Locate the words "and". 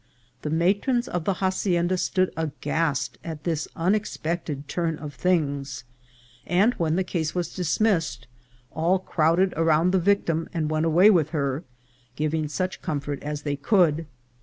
6.47-6.73, 10.55-10.71